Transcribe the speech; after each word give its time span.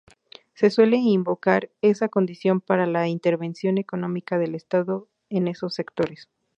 Se 0.55 0.71
suele 0.71 0.97
invocar 0.97 1.69
esa 1.83 2.09
condición 2.09 2.59
para 2.59 2.87
la 2.87 3.07
intervención 3.07 3.77
económica 3.77 4.39
del 4.39 4.55
estado 4.55 5.07
en 5.29 5.47
esos 5.47 5.75
sectores. 5.75 6.27